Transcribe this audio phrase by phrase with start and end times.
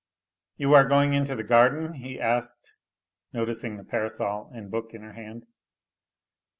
[0.57, 2.73] "You are going into the garden t" he asked,
[3.33, 5.45] noticing the parasol and book in her hand.